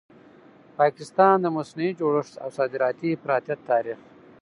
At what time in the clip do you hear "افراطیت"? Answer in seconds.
3.11-3.59